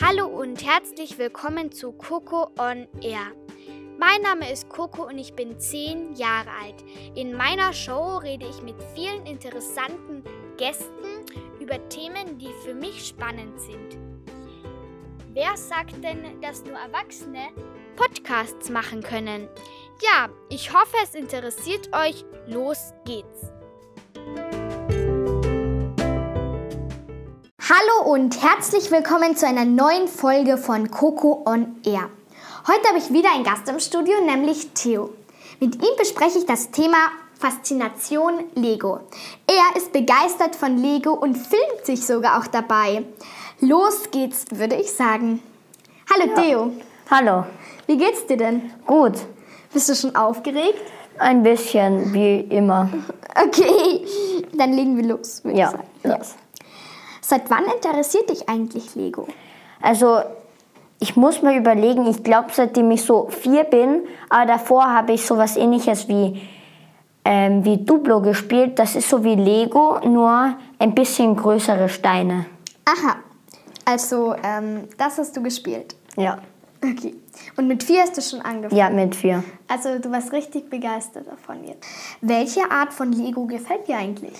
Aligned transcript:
Hallo 0.00 0.26
und 0.26 0.64
herzlich 0.64 1.18
willkommen 1.18 1.72
zu 1.72 1.90
Coco 1.90 2.50
on 2.56 2.86
Air. 3.02 3.32
Mein 3.98 4.22
Name 4.22 4.48
ist 4.52 4.68
Coco 4.68 5.08
und 5.08 5.18
ich 5.18 5.34
bin 5.34 5.58
10 5.58 6.14
Jahre 6.14 6.50
alt. 6.62 6.84
In 7.16 7.32
meiner 7.32 7.72
Show 7.72 8.18
rede 8.18 8.46
ich 8.48 8.62
mit 8.62 8.76
vielen 8.94 9.26
interessanten 9.26 10.22
Gästen 10.56 11.24
über 11.58 11.88
Themen, 11.88 12.38
die 12.38 12.52
für 12.64 12.74
mich 12.74 13.08
spannend 13.08 13.60
sind. 13.60 13.98
Wer 15.32 15.56
sagt 15.56 16.04
denn, 16.04 16.40
dass 16.40 16.64
nur 16.64 16.78
Erwachsene 16.78 17.48
Podcasts 17.96 18.70
machen 18.70 19.02
können? 19.02 19.48
Ja, 20.00 20.28
ich 20.48 20.72
hoffe, 20.72 20.96
es 21.02 21.16
interessiert 21.16 21.88
euch. 21.92 22.24
Los 22.46 22.94
geht's. 23.04 23.52
Hallo 27.68 28.10
und 28.12 28.42
herzlich 28.42 28.90
willkommen 28.90 29.36
zu 29.36 29.46
einer 29.46 29.64
neuen 29.64 30.08
Folge 30.08 30.56
von 30.56 30.90
Coco 30.90 31.42
on 31.44 31.76
Air. 31.84 32.08
Heute 32.66 32.88
habe 32.88 32.98
ich 32.98 33.12
wieder 33.12 33.30
einen 33.34 33.44
Gast 33.44 33.68
im 33.68 33.78
Studio, 33.80 34.14
nämlich 34.24 34.68
Theo. 34.72 35.10
Mit 35.60 35.74
ihm 35.76 35.96
bespreche 35.98 36.38
ich 36.38 36.46
das 36.46 36.70
Thema 36.70 36.96
Faszination 37.38 38.44
Lego. 38.54 39.00
Er 39.46 39.76
ist 39.76 39.92
begeistert 39.92 40.56
von 40.56 40.76
Lego 40.78 41.12
und 41.12 41.34
filmt 41.36 41.84
sich 41.84 42.04
sogar 42.06 42.38
auch 42.40 42.46
dabei. 42.46 43.04
Los 43.60 44.10
geht's, 44.10 44.46
würde 44.50 44.76
ich 44.76 44.92
sagen. 44.92 45.42
Hallo 46.12 46.30
Ja. 46.34 46.42
Theo, 46.42 46.72
Hallo, 47.10 47.44
wie 47.86 47.96
geht's 47.96 48.26
dir 48.26 48.36
denn? 48.36 48.70
gut. 48.86 49.14
Bist 49.72 49.88
du 49.88 49.94
schon 49.94 50.16
aufgeregt? 50.16 50.80
Ein 51.18 51.42
bisschen, 51.42 52.12
wie 52.12 52.40
immer. 52.40 52.88
Okay, 53.40 54.04
dann 54.54 54.72
legen 54.72 54.96
wir 54.96 55.04
los, 55.04 55.44
würde 55.44 55.58
Ja, 55.60 55.66
ich 55.66 55.72
sagen. 56.08 56.18
los. 56.18 56.34
Seit 57.28 57.50
wann 57.50 57.66
interessiert 57.66 58.30
dich 58.30 58.48
eigentlich 58.48 58.94
Lego? 58.94 59.28
Also, 59.82 60.20
ich 60.98 61.14
muss 61.14 61.42
mir 61.42 61.58
überlegen, 61.58 62.06
ich 62.06 62.24
glaube, 62.24 62.48
seitdem 62.54 62.90
ich 62.90 63.02
so 63.02 63.28
vier 63.28 63.64
bin, 63.64 64.00
aber 64.30 64.46
davor 64.46 64.86
habe 64.86 65.12
ich 65.12 65.26
sowas 65.26 65.58
ähnliches 65.58 66.08
wie, 66.08 66.40
ähm, 67.26 67.66
wie 67.66 67.84
Duplo 67.84 68.22
gespielt. 68.22 68.78
Das 68.78 68.96
ist 68.96 69.10
so 69.10 69.24
wie 69.24 69.34
Lego, 69.34 70.00
nur 70.06 70.54
ein 70.78 70.94
bisschen 70.94 71.36
größere 71.36 71.90
Steine. 71.90 72.46
Aha, 72.86 73.16
also 73.84 74.34
ähm, 74.42 74.88
das 74.96 75.18
hast 75.18 75.36
du 75.36 75.42
gespielt. 75.42 75.96
Ja, 76.16 76.38
Okay. 76.82 77.14
Und 77.56 77.66
mit 77.66 77.82
vier 77.82 78.02
hast 78.02 78.16
du 78.16 78.22
schon 78.22 78.40
angefangen? 78.40 78.78
ja, 78.78 78.88
mit 78.88 79.16
vier. 79.16 79.42
Also 79.66 79.98
du 79.98 80.10
warst 80.12 80.32
richtig 80.32 80.70
begeistert 80.70 81.26
davon 81.26 81.64
jetzt. 81.64 81.84
Welche 82.20 82.70
Art 82.70 82.92
von 82.92 83.12
Lego 83.12 83.46
gefällt 83.46 83.88
dir 83.88 83.96
eigentlich? 83.96 84.38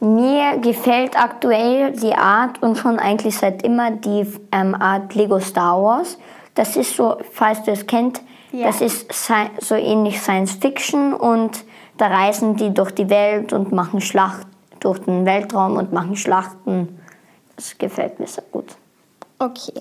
Mir 0.00 0.58
gefällt 0.58 1.18
aktuell 1.20 1.92
die 1.92 2.14
Art 2.14 2.62
und 2.62 2.78
schon 2.78 2.98
eigentlich 3.00 3.36
seit 3.36 3.62
immer 3.62 3.90
die 3.90 4.26
ähm, 4.52 4.74
Art 4.74 5.14
Lego 5.14 5.40
Star 5.40 5.82
Wars. 5.82 6.18
Das 6.54 6.76
ist 6.76 6.94
so, 6.96 7.16
falls 7.32 7.62
du 7.64 7.72
es 7.72 7.86
kennt, 7.86 8.20
Ja. 8.52 8.66
das 8.68 8.80
ist 8.80 9.12
so 9.60 9.74
ähnlich 9.74 10.20
Science 10.20 10.52
Fiction 10.52 11.12
und 11.14 11.64
da 11.96 12.06
reisen 12.06 12.54
die 12.56 12.72
durch 12.72 12.92
die 12.92 13.10
Welt 13.10 13.52
und 13.52 13.72
machen 13.72 14.00
Schlacht 14.00 14.46
durch 14.80 15.00
den 15.00 15.26
Weltraum 15.26 15.76
und 15.76 15.92
machen 15.92 16.16
Schlachten. 16.16 17.00
Das 17.56 17.76
gefällt 17.76 18.20
mir 18.20 18.28
sehr 18.28 18.44
gut. 18.52 18.76
Okay. 19.40 19.72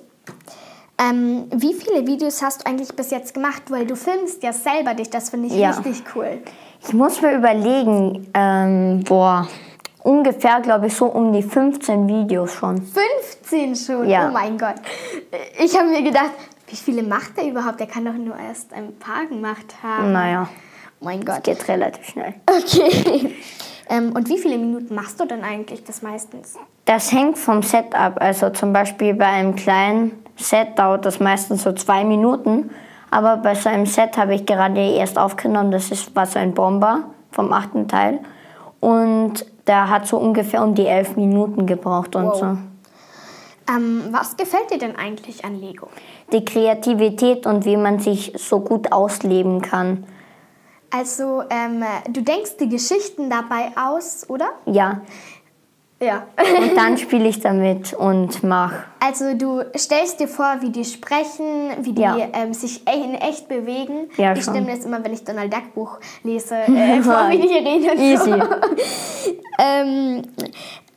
Ähm, 0.99 1.45
wie 1.53 1.75
viele 1.75 2.07
Videos 2.07 2.41
hast 2.41 2.61
du 2.61 2.65
eigentlich 2.69 2.95
bis 2.95 3.11
jetzt 3.11 3.35
gemacht? 3.35 3.61
Weil 3.69 3.85
du 3.85 3.95
filmst 3.95 4.41
ja 4.41 4.52
selber 4.52 4.95
dich, 4.95 5.11
das 5.11 5.29
finde 5.29 5.47
ich 5.47 5.53
Ja. 5.53 5.69
richtig 5.69 6.03
cool. 6.15 6.39
Ich 6.85 6.93
muss 6.93 7.21
mir 7.21 7.35
überlegen, 7.35 8.27
ähm, 8.33 9.03
boah, 9.03 9.47
ungefähr 10.08 10.61
glaube 10.61 10.88
ich 10.88 10.95
so 10.95 11.05
um 11.08 11.33
die 11.33 11.44
15 11.44 12.08
Videos 12.08 12.53
schon. 12.53 12.81
15 12.81 13.75
schon? 13.75 14.09
Ja. 14.09 14.30
Oh 14.30 14.31
mein 14.31 14.58
Gott. 14.58 14.75
Ich 15.59 15.77
habe 15.77 15.89
mir 15.89 16.02
gedacht, 16.02 16.31
wie 16.67 16.75
viele 16.77 17.03
macht 17.03 17.38
er 17.38 17.47
überhaupt? 17.49 17.80
Er 17.81 17.88
kann 17.88 18.05
doch 18.05 18.14
nur 18.14 18.38
erst 18.38 18.73
ein 18.73 18.98
paar 18.98 19.26
gemacht 19.26 19.76
haben. 19.83 20.14
Naja, 20.14 20.48
Oh 20.99 21.05
mein 21.05 21.23
das 21.23 21.36
Gott. 21.36 21.43
geht 21.43 21.67
relativ 21.67 22.05
schnell. 22.08 22.33
Okay. 22.49 23.36
ähm, 23.89 24.14
und 24.14 24.30
wie 24.30 24.37
viele 24.37 24.58
Minuten 24.58 24.95
machst 24.95 25.20
du 25.20 25.26
denn 25.26 25.43
eigentlich 25.43 25.83
das 25.83 26.02
meistens? 26.02 26.55
Das 26.86 27.11
hängt 27.11 27.37
vom 27.37 27.61
Set 27.61 27.93
ab. 27.93 28.17
Also 28.20 28.49
zum 28.49 28.71
Beispiel 28.73 29.14
bei 29.14 29.26
einem 29.27 29.55
kleinen 29.55 30.23
Set 30.37 30.80
dauert 30.80 31.05
das 31.05 31.20
meistens 31.20 31.64
so 31.64 31.73
zwei 31.73 32.04
Minuten. 32.05 32.71
Aber 33.11 33.37
bei 33.37 33.55
so 33.55 33.70
einem 33.70 33.86
Set 33.86 34.17
habe 34.17 34.36
ich 34.36 34.45
gerade 34.45 34.80
erst 34.80 35.17
aufgenommen, 35.20 35.71
das 35.71 35.92
ist 35.92 36.15
was 36.15 36.36
ein 36.36 36.54
Bomber 36.54 37.04
vom 37.31 37.54
achten 37.54 37.87
Teil. 37.87 38.20
Und 38.80 39.45
der 39.67 39.89
hat 39.89 40.08
so 40.08 40.17
ungefähr 40.17 40.64
um 40.64 40.76
die 40.76 40.86
elf 40.86 41.16
Minuten 41.16 41.66
gebraucht 41.66 42.16
und 42.16 42.26
Wow. 42.26 42.39
so. 42.39 42.58
Ähm, 43.70 44.04
was 44.11 44.38
gefällt 44.38 44.72
dir 44.72 44.78
denn 44.78 44.95
eigentlich 44.95 45.44
an 45.44 45.60
Lego? 45.60 45.89
Die 46.32 46.45
Kreativität 46.45 47.45
und 47.45 47.66
wie 47.66 47.76
man 47.76 48.00
sich 48.00 48.33
so 48.38 48.61
gut 48.61 48.92
ausleben 48.94 49.61
kann. 49.61 50.05
Also, 50.89 51.44
ähm, 51.50 51.83
du 52.10 52.22
denkst 52.22 52.55
die 52.61 52.70
Geschichten 52.70 53.30
dabei 53.30 53.72
aus, 53.76 54.26
oder? 54.30 54.48
Ja. 54.66 55.02
Ja. 55.99 56.27
Und 56.59 56.75
dann 56.77 56.95
spiele 56.97 57.27
ich 57.27 57.39
damit 57.39 57.91
und 57.93 58.43
mache. 58.43 58.83
Also, 58.99 59.33
du 59.33 59.63
stellst 59.75 60.19
dir 60.19 60.27
vor, 60.27 60.58
wie 60.59 60.69
die 60.69 60.85
sprechen, 60.85 61.71
wie 61.81 61.93
die 61.93 62.02
Ja. 62.03 62.15
ähm, 62.33 62.53
sich 62.53 62.87
e- 62.87 63.03
in 63.03 63.15
echt 63.15 63.47
bewegen. 63.47 64.09
Ja, 64.15 64.33
ich 64.33 64.43
stelle 64.43 64.61
mir 64.61 64.75
das 64.75 64.86
immer, 64.86 65.03
wenn 65.03 65.13
ich 65.13 65.23
Donald 65.23 65.52
Duck 65.52 65.73
Buch 65.73 65.97
lese, 66.23 66.55
äh, 66.67 67.02
vor, 67.02 67.30
wie 67.30 67.39
die 67.39 67.47
reden. 67.47 67.99
Easy. 67.99 68.33
Ähm, 69.59 70.21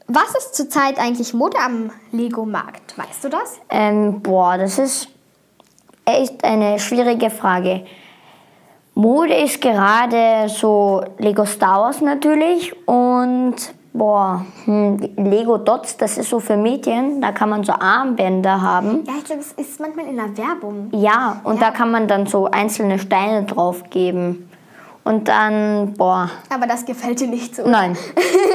was 0.06 0.34
ist 0.36 0.54
zurzeit 0.54 0.98
eigentlich 0.98 1.32
Mode 1.32 1.56
am 1.64 1.90
Lego-Markt? 2.12 2.98
Weißt 2.98 3.24
du 3.24 3.30
das? 3.30 3.58
Ähm, 3.70 4.20
boah, 4.20 4.58
das 4.58 4.78
ist 4.78 5.08
echt 6.04 6.44
eine 6.44 6.78
schwierige 6.78 7.30
Frage. 7.30 7.86
Mode 8.94 9.32
ist 9.34 9.62
gerade 9.62 10.48
so 10.50 11.02
Lego 11.18 11.46
Star 11.46 11.80
Wars 11.80 12.02
natürlich 12.02 12.74
und 12.86 13.54
boah, 13.92 14.44
hm, 14.64 14.98
Lego 15.16 15.58
Dots, 15.58 15.96
das 15.96 16.18
ist 16.18 16.30
so 16.30 16.40
für 16.40 16.56
Mädchen, 16.56 17.20
da 17.20 17.32
kann 17.32 17.50
man 17.50 17.64
so 17.64 17.72
Armbänder 17.72 18.60
haben. 18.60 19.04
Ja, 19.06 19.14
ich 19.18 19.24
glaube, 19.24 19.40
es 19.40 19.52
ist 19.52 19.80
manchmal 19.80 20.06
in 20.06 20.16
der 20.16 20.36
Werbung. 20.36 20.88
Ja, 20.92 21.40
und 21.44 21.60
da 21.60 21.70
kann 21.70 21.90
man 21.90 22.06
dann 22.08 22.26
so 22.26 22.46
einzelne 22.50 22.98
Steine 22.98 23.44
drauf 23.44 23.84
geben. 23.90 24.48
Und 25.02 25.28
dann, 25.28 25.94
boah, 25.94 26.30
Aber 26.54 26.66
das 26.66 26.84
gefällt 26.84 27.20
dir 27.20 27.26
nicht 27.28 27.56
so. 27.56 27.66
nein, 27.66 27.96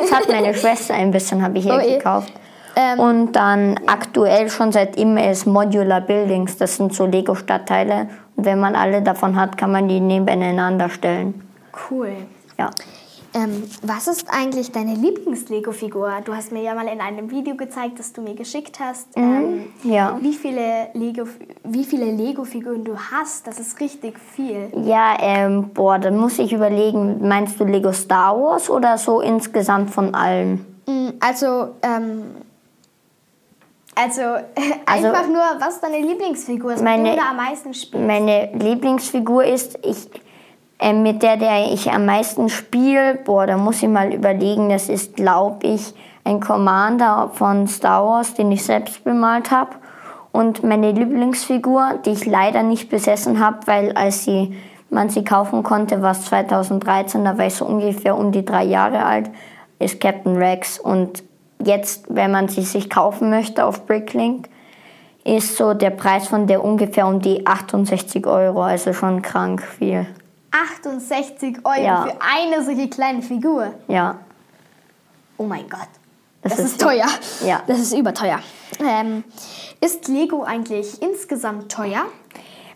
das 0.01 0.11
hat 0.11 0.29
meine 0.29 0.53
Schwester 0.55 0.93
ein 0.93 1.11
bisschen, 1.11 1.41
habe 1.41 1.57
ich 1.57 1.65
ihr 1.65 1.73
Oh 1.75 1.79
gekauft. 1.97 2.31
Ähm, 2.77 2.99
Und 2.99 3.31
dann 3.33 3.79
aktuell 3.87 4.49
schon 4.49 4.71
seit 4.71 4.97
immer 4.97 5.29
ist 5.31 5.45
Modular 5.47 6.01
Buildings. 6.01 6.57
Das 6.57 6.75
sind 6.75 6.93
so 6.93 7.05
Lego-Stadtteile. 7.05 8.09
Und 8.35 8.45
wenn 8.45 8.59
man 8.59 8.75
alle 8.75 9.01
davon 9.01 9.39
hat, 9.39 9.57
kann 9.57 9.71
man 9.71 9.87
die 9.87 9.99
nebeneinander 10.01 10.89
stellen. 10.89 11.41
Cool. 11.89 12.11
Ja. 12.59 12.69
Ähm, 13.35 13.63
was 13.81 14.07
ist 14.07 14.27
eigentlich 14.29 14.71
deine 14.71 14.93
Lieblings-Lego-Figur? 14.95 16.09
Du 16.23 16.33
hast 16.33 16.53
mir 16.53 16.61
ja 16.63 16.73
mal 16.73 16.87
in 16.87 17.01
einem 17.01 17.29
Video 17.29 17.55
gezeigt, 17.55 17.99
das 17.99 18.13
du 18.13 18.21
mir 18.21 18.33
geschickt 18.33 18.79
hast. 18.79 19.09
Ähm, 19.17 19.65
ja. 19.83 20.17
Wie 20.21 20.31
viele 20.33 20.87
Lego, 20.93 21.25
wie 21.65 21.83
viele 21.83 22.05
Lego-Figuren 22.13 22.85
du 22.85 22.97
hast? 22.97 23.45
Das 23.45 23.59
ist 23.59 23.77
richtig 23.81 24.17
viel. 24.19 24.71
Ja, 24.85 25.17
ähm, 25.19 25.71
boah, 25.73 25.99
dann 25.99 26.15
muss 26.17 26.39
ich 26.39 26.53
überlegen, 26.53 27.27
meinst 27.27 27.59
du 27.59 27.65
Lego 27.65 27.91
Star 27.91 28.39
Wars 28.41 28.69
oder 28.69 28.97
so 28.97 29.19
insgesamt 29.19 29.89
von 29.89 30.15
allen? 30.15 30.65
Mm, 30.87 31.09
Also, 31.19 31.71
ähm, 31.81 32.23
also, 33.95 34.21
Also- 34.85 35.07
einfach 35.07 35.27
nur, 35.27 35.43
was 35.59 35.75
ist 35.75 35.83
deine 35.83 35.99
Lieblingsfigur? 35.99 36.73
ist, 36.75 36.81
Meine- 36.83 37.03
der 37.03 37.15
du 37.15 37.21
am 37.21 37.35
meisten 37.35 37.73
spielst? 37.73 38.05
Meine 38.07 38.49
Lieblingsfigur 38.53 39.43
ist, 39.43 39.77
ich, 39.83 40.07
ähm, 40.79 41.03
mit 41.03 41.23
der, 41.23 41.37
der 41.37 41.71
ich 41.71 41.91
am 41.91 42.05
meisten 42.05 42.49
spiele, 42.49 43.15
boah, 43.23 43.47
da 43.47 43.57
muss 43.57 43.81
ich 43.81 43.89
mal 43.89 44.13
überlegen, 44.13 44.69
das 44.69 44.89
ist, 44.89 45.15
glaube 45.15 45.67
ich, 45.67 45.93
ein 46.23 46.39
Commander 46.39 47.29
von 47.33 47.67
Star 47.67 48.05
Wars, 48.05 48.33
den 48.33 48.51
ich 48.51 48.63
selbst 48.63 49.03
bemalt 49.03 49.51
habe. 49.51 49.71
Und 50.31 50.63
meine 50.63 50.91
Lieblingsfigur, 50.91 51.99
die 52.05 52.09
ich 52.09 52.25
leider 52.25 52.61
nicht 52.61 52.89
besessen 52.89 53.39
habe, 53.39 53.59
weil 53.67 53.93
als 53.93 54.25
sie, 54.25 54.53
man 54.89 55.09
sie 55.09 55.23
kaufen 55.23 55.63
konnte, 55.63 56.01
war 56.01 56.11
es 56.11 56.25
2013, 56.25 57.23
da 57.23 57.37
war 57.37 57.45
ich 57.45 57.55
so 57.55 57.65
ungefähr 57.65 58.17
um 58.17 58.31
die 58.31 58.43
drei 58.43 58.65
Jahre 58.65 59.05
alt, 59.05 59.29
ist 59.79 60.01
Captain 60.01 60.35
Rex. 60.35 60.77
Und 60.77 61.23
jetzt, 61.63 62.05
wenn 62.09 62.31
man 62.31 62.49
sie 62.49 62.63
sich 62.63 62.89
kaufen 62.89 63.29
möchte 63.29 63.63
auf 63.63 63.85
Bricklink, 63.85 64.49
ist 65.23 65.55
so 65.55 65.73
der 65.73 65.89
Preis 65.91 66.27
von 66.27 66.47
der 66.47 66.63
ungefähr 66.63 67.07
um 67.07 67.21
die 67.21 67.47
68 67.47 68.27
Euro, 68.27 68.61
also 68.61 68.93
schon 68.93 69.21
krank 69.21 69.61
viel. 69.61 70.05
68 70.63 71.57
Euro 71.65 71.81
Ja. 71.83 72.03
für 72.03 72.15
eine 72.21 72.63
solche 72.63 72.89
kleine 72.89 73.21
Figur. 73.21 73.73
Ja, 73.87 74.15
Oh 75.37 75.43
mein 75.43 75.67
Gott. 75.69 75.89
Das 76.41 76.55
Das, 76.55 76.59
ist 76.65 76.71
ist, 76.73 76.81
teuer. 76.81 77.07
Ja. 77.45 77.61
Das 77.67 77.79
ist 77.79 77.93
überteuer. 77.93 78.39
Ähm, 78.79 79.25
ist 79.81 80.07
Lego 80.07 80.43
eigentlich 80.43 81.01
insgesamt 81.01 81.71
teuer? 81.71 82.05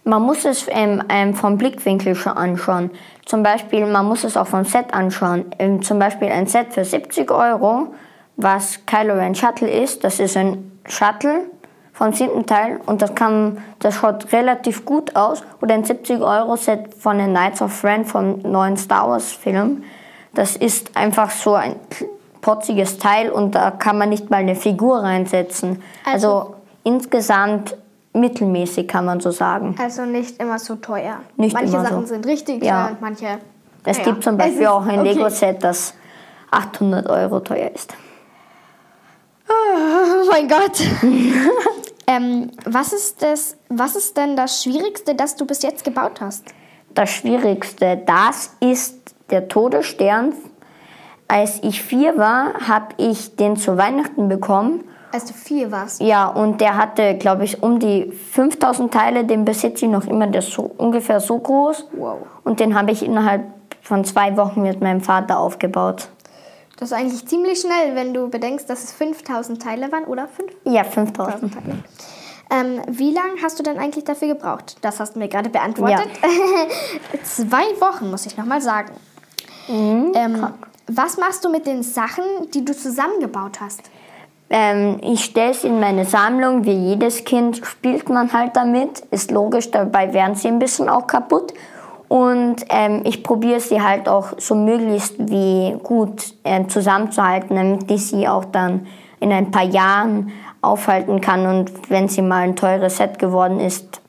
man 0.05 0.23
muss 0.23 0.43
es 0.43 0.65
ähm, 0.69 1.03
ähm, 1.09 1.35
vom 1.35 1.57
Blickwinkel 1.57 2.15
schon 2.15 2.33
anschauen. 2.33 2.89
Zum 3.25 3.43
Beispiel, 3.43 3.85
man 3.85 4.07
muss 4.07 4.23
es 4.23 4.35
auch 4.37 4.47
vom 4.47 4.65
Set 4.65 4.91
anschauen. 4.93 5.45
Ähm, 5.59 5.81
zum 5.83 5.99
Beispiel 5.99 6.29
ein 6.29 6.47
Set 6.47 6.73
für 6.73 6.83
70 6.83 7.29
Euro, 7.31 7.93
was 8.35 8.85
Kylo 8.87 9.13
Ren 9.13 9.35
Shuttle 9.35 9.69
ist. 9.69 10.03
Das 10.03 10.19
ist 10.19 10.35
ein 10.35 10.71
Shuttle 10.87 11.43
vom 11.99 12.13
siebten 12.13 12.45
Teil 12.45 12.79
und 12.85 13.01
das 13.01 13.13
kann, 13.13 13.57
das 13.79 13.95
schaut 13.95 14.31
relativ 14.31 14.85
gut 14.85 15.17
aus. 15.17 15.43
Oder 15.61 15.73
ein 15.75 15.83
70 15.83 16.21
Euro 16.21 16.55
Set 16.55 16.93
von 16.97 17.17
den 17.17 17.31
Knights 17.31 17.61
of 17.61 17.83
Ren 17.83 18.05
vom 18.05 18.39
neuen 18.41 18.77
Star 18.77 19.09
Wars 19.09 19.33
Film. 19.33 19.83
Das 20.33 20.55
ist 20.55 20.95
einfach 20.95 21.29
so 21.29 21.55
ein 21.55 21.75
potziges 22.39 22.99
Teil 22.99 23.29
und 23.29 23.53
da 23.53 23.71
kann 23.71 23.97
man 23.97 24.07
nicht 24.07 24.29
mal 24.29 24.37
eine 24.37 24.55
Figur 24.55 24.99
reinsetzen. 25.03 25.83
Also, 26.05 26.27
Also- 26.29 26.55
insgesamt 26.83 27.75
mittelmäßig 28.13 28.87
kann 28.87 29.03
man 29.03 29.19
so 29.19 29.31
sagen. 29.31 29.75
Also 29.77 30.03
nicht 30.03 30.41
immer 30.41 30.57
so 30.57 30.75
teuer. 30.75 31.17
Nicht 31.35 31.53
manche 31.53 31.73
immer 31.75 31.83
so. 31.83 31.89
Sachen 31.91 32.05
sind 32.07 32.25
richtig 32.25 32.63
Ja. 32.63 32.83
teuer 32.85 32.91
und 32.91 33.01
manche. 33.01 33.27
Es 33.83 33.97
naja. 33.97 34.09
gibt 34.11 34.23
zum 34.23 34.37
Beispiel 34.37 34.67
auch 34.67 34.85
ein 34.85 35.01
okay. 35.01 35.09
Lego-Set, 35.13 35.61
das 35.65 35.93
800 36.49 37.09
Euro 37.09 37.41
teuer 37.41 37.71
ist. 37.75 37.93
Oh 39.49 40.29
mein 40.31 40.47
Gott. 40.47 40.81
ähm, 42.09 42.50
was, 42.65 42.91
ist 42.91 43.21
das, 43.21 43.56
was 43.69 43.95
ist 43.95 44.17
denn 44.17 44.35
das 44.35 44.63
Schwierigste, 44.63 45.13
das 45.13 45.35
du 45.35 45.45
bis 45.45 45.61
jetzt 45.61 45.83
gebaut 45.83 46.21
hast? 46.21 46.44
Das 46.95 47.11
Schwierigste, 47.11 48.01
das 48.03 48.56
ist 48.59 49.13
der 49.29 49.47
Todesstern. 49.47 50.33
Als 51.27 51.59
ich 51.61 51.83
vier 51.83 52.17
war, 52.17 52.67
habe 52.67 52.95
ich 52.97 53.35
den 53.35 53.57
zu 53.57 53.77
Weihnachten 53.77 54.27
bekommen. 54.27 54.85
Als 55.11 55.25
du 55.25 55.33
vier 55.33 55.71
warst. 55.71 56.01
Ja, 56.01 56.27
und 56.27 56.61
der 56.61 56.77
hatte, 56.77 57.15
glaube 57.15 57.44
ich, 57.44 57.61
um 57.61 57.77
die 57.77 58.11
5000 58.11 58.91
Teile. 58.91 59.25
Den 59.25 59.45
besitze 59.45 59.85
ich 59.85 59.91
noch 59.91 60.07
immer, 60.07 60.25
der 60.25 60.39
ist 60.39 60.51
so, 60.51 60.63
ungefähr 60.77 61.19
so 61.19 61.38
groß. 61.38 61.89
Wow. 61.91 62.17
Und 62.44 62.59
den 62.59 62.73
habe 62.73 62.91
ich 62.91 63.06
innerhalb 63.06 63.44
von 63.83 64.03
zwei 64.03 64.35
Wochen 64.35 64.63
mit 64.63 64.81
meinem 64.81 65.01
Vater 65.01 65.38
aufgebaut. 65.38 66.09
Das 66.79 66.91
ist 66.91 66.97
eigentlich 66.97 67.25
ziemlich 67.27 67.59
schnell, 67.59 67.93
wenn 67.93 68.13
du 68.13 68.29
bedenkst, 68.29 68.69
dass 68.69 68.85
es 68.85 68.93
5000 68.93 69.61
Teile 69.61 69.91
waren, 69.91 70.05
oder? 70.05 70.29
5000 70.29 70.73
Ja, 70.73 70.85
5000. 70.85 71.53
Teile. 71.53 71.83
Ähm, 72.51 72.81
wie 72.87 73.11
lange 73.13 73.41
hast 73.43 73.59
du 73.59 73.63
denn 73.63 73.77
eigentlich 73.77 74.05
dafür 74.05 74.29
gebraucht? 74.29 74.77
Das 74.81 74.99
hast 75.01 75.15
du 75.15 75.19
mir 75.19 75.27
gerade 75.27 75.49
beantwortet. 75.49 76.07
Zwei 77.23 77.63
Wochen, 77.81 78.09
muss 78.09 78.25
ich 78.25 78.37
nochmal 78.37 78.61
sagen. 78.61 78.93
ähm, 79.67 80.47
was 80.87 81.17
machst 81.17 81.43
du 81.43 81.49
mit 81.49 81.67
den 81.67 81.83
Sachen, 81.83 82.23
die 82.53 82.63
du 82.63 82.73
zusammengebaut 82.73 83.59
hast? 83.59 83.81
Ähm, 84.49 84.99
ich 85.03 85.25
stelle 85.25 85.51
es 85.51 85.63
in 85.65 85.79
meine 85.81 86.05
Sammlung. 86.05 86.65
Wie 86.65 86.71
jedes 86.71 87.25
Kind 87.25 87.57
spielt 87.63 88.09
man 88.09 88.31
halt 88.31 88.55
damit. 88.55 89.01
Ist 89.11 89.31
logisch, 89.31 89.69
dabei 89.69 90.13
werden 90.13 90.33
sie 90.35 90.47
ein 90.47 90.59
bisschen 90.59 90.89
auch 90.89 91.05
kaputt. 91.05 91.53
Und 92.09 92.65
ähm, 92.69 93.03
ich 93.06 93.23
probiere 93.23 93.59
sie 93.59 93.81
halt 93.81 94.09
auch 94.09 94.33
so 94.38 94.56
möglichst 94.56 95.13
wie 95.19 95.77
gut 95.83 96.33
ähm, 96.44 96.67
zusammenzuhalten, 96.67 97.56
damit 97.56 97.89
ich 97.89 98.07
sie 98.07 98.27
auch 98.27 98.45
dann 98.45 98.88
in 99.19 99.31
ein 99.31 99.51
paar 99.51 99.63
Jahren 99.63 100.31
aufhalten 100.61 101.21
kann. 101.21 101.45
Und 101.45 101.71
wenn 101.89 102.07
sie 102.07 102.23
mal 102.23 102.44
ein 102.44 102.56
teures 102.56 102.97
Set 102.97 103.19
geworden 103.19 103.59
ist, 103.59 104.01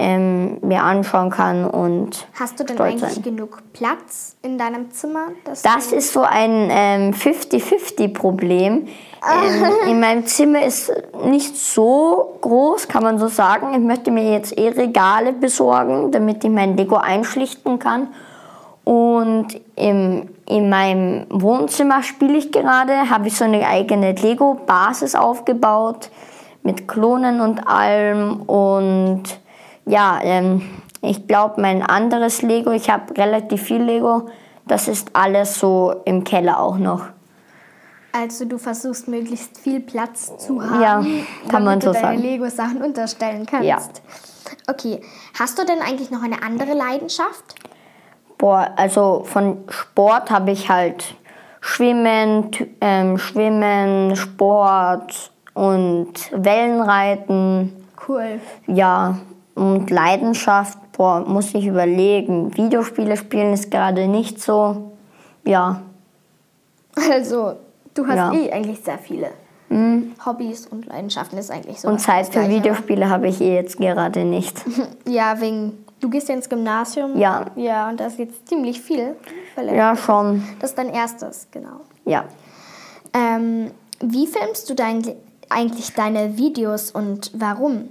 ähm, 0.00 0.58
mir 0.62 0.82
anschauen 0.82 1.30
kann 1.30 1.68
und 1.68 2.26
Hast 2.38 2.58
du 2.58 2.64
denn 2.64 2.80
eigentlich 2.80 3.14
sein. 3.14 3.22
genug 3.22 3.62
Platz 3.74 4.36
in 4.42 4.56
deinem 4.56 4.90
Zimmer? 4.90 5.26
Das 5.62 5.92
ist 5.92 6.12
so 6.12 6.22
ein 6.22 6.68
ähm, 6.70 7.12
50-50-Problem. 7.12 8.86
Ähm, 8.86 9.64
in 9.90 10.00
meinem 10.00 10.26
Zimmer 10.26 10.64
ist 10.64 10.90
nicht 11.26 11.54
so 11.54 12.38
groß, 12.40 12.88
kann 12.88 13.02
man 13.02 13.18
so 13.18 13.28
sagen. 13.28 13.74
Ich 13.74 13.80
möchte 13.80 14.10
mir 14.10 14.32
jetzt 14.32 14.56
eh 14.58 14.68
Regale 14.68 15.34
besorgen, 15.34 16.10
damit 16.10 16.42
ich 16.44 16.50
mein 16.50 16.76
Lego 16.76 16.96
einschlichten 16.96 17.78
kann. 17.78 18.08
Und 18.84 19.60
im, 19.76 20.30
in 20.46 20.70
meinem 20.70 21.26
Wohnzimmer 21.28 22.02
spiele 22.02 22.38
ich 22.38 22.50
gerade, 22.50 23.10
habe 23.10 23.28
ich 23.28 23.36
so 23.36 23.44
eine 23.44 23.66
eigene 23.66 24.12
Lego-Basis 24.12 25.14
aufgebaut 25.14 26.10
mit 26.62 26.88
Klonen 26.88 27.42
und 27.42 27.68
allem. 27.68 28.40
Und 28.42 29.24
ja, 29.90 30.20
ähm, 30.22 30.62
ich 31.02 31.26
glaube, 31.26 31.60
mein 31.60 31.82
anderes 31.82 32.42
Lego, 32.42 32.70
ich 32.70 32.90
habe 32.90 33.16
relativ 33.16 33.62
viel 33.62 33.82
Lego, 33.82 34.28
das 34.66 34.88
ist 34.88 35.10
alles 35.14 35.58
so 35.58 35.94
im 36.04 36.24
Keller 36.24 36.60
auch 36.60 36.78
noch. 36.78 37.06
Also 38.12 38.44
du 38.44 38.58
versuchst 38.58 39.08
möglichst 39.08 39.58
viel 39.58 39.80
Platz 39.80 40.36
zu 40.38 40.62
haben, 40.62 40.82
Ja, 40.82 41.04
kann 41.48 41.64
man 41.64 41.80
damit 41.80 41.82
so 41.82 41.92
du 41.92 42.00
deine. 42.00 42.20
Lego-Sachen 42.20 42.82
unterstellen 42.82 43.46
kannst. 43.46 43.66
Ja. 43.66 43.78
Okay, 44.68 45.00
hast 45.38 45.58
du 45.58 45.64
denn 45.64 45.80
eigentlich 45.80 46.10
noch 46.10 46.22
eine 46.22 46.42
andere 46.42 46.74
Leidenschaft? 46.74 47.54
Boah, 48.36 48.70
also 48.76 49.22
von 49.24 49.64
Sport 49.68 50.30
habe 50.30 50.50
ich 50.50 50.68
halt 50.68 51.14
Schwimmen, 51.60 52.50
ähm, 52.80 53.18
Schwimmen, 53.18 54.16
Sport 54.16 55.30
und 55.54 56.12
Wellenreiten. 56.32 57.86
Cool. 58.08 58.40
Ja, 58.66 59.18
und 59.60 59.90
Leidenschaft, 59.90 60.78
boah, 60.92 61.20
muss 61.20 61.54
ich 61.54 61.66
überlegen. 61.66 62.56
Videospiele 62.56 63.16
spielen 63.16 63.52
ist 63.52 63.70
gerade 63.70 64.06
nicht 64.08 64.40
so. 64.40 64.92
Ja, 65.44 65.82
Also, 67.10 67.54
du 67.94 68.06
hast 68.06 68.16
Ja. 68.16 68.32
Mhm. 68.32 68.38
eh 68.40 68.52
eigentlich 68.52 68.80
sehr 68.80 68.98
viele 68.98 69.30
Hobbys 70.26 70.66
und 70.66 70.86
Leidenschaften 70.86 71.38
ist 71.38 71.48
eigentlich 71.50 71.80
so. 71.80 71.86
und 71.88 72.00
Zeit 72.00 72.26
das 72.26 72.34
für 72.34 72.40
Gleiche, 72.40 72.56
Videospiele 72.56 73.08
habe 73.08 73.28
ich 73.28 73.40
eh 73.40 73.54
jetzt 73.54 73.78
gerade 73.78 74.24
nicht. 74.24 74.56
Ja, 75.06 75.40
wegen, 75.40 75.84
du 76.00 76.10
gehst 76.10 76.28
ja 76.28 76.34
ins 76.34 76.48
Gymnasium. 76.48 77.16
Ja. 77.16 77.46
Ja, 77.54 77.88
und 77.88 78.00
da 78.00 78.06
ist 78.06 78.18
jetzt 78.18 78.48
ziemlich 78.48 78.80
viel. 78.80 79.14
Vielleicht. 79.54 79.76
Ja, 79.76 79.94
schon. 79.96 80.42
Das 80.58 80.70
ist 80.70 80.78
dein 80.78 80.88
erstes, 80.88 81.46
genau. 81.52 81.82
Ja. 82.04 82.24
Ähm, 83.14 83.70
wie 84.00 84.26
filmst 84.26 84.68
du 84.68 84.74
dein, 84.74 85.02
eigentlich 85.48 85.94
deine 85.94 86.36
Videos 86.36 86.90
und 86.90 87.30
warum? 87.34 87.84